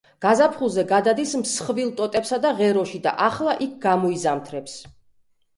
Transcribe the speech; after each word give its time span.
გაზაფხულზე 0.25 0.85
გადადის 0.91 1.33
მსხვილ 1.41 1.91
ტოტებსა 1.99 2.39
და 2.47 2.53
ღეროში 2.63 3.03
და 3.05 3.13
ახლა 3.27 3.55
იქ 3.67 3.77
გამოიზამთრებს. 3.85 4.81